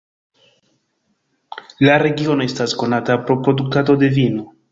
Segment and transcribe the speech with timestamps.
[1.87, 4.51] La regiono estas konata pro produktado de vino.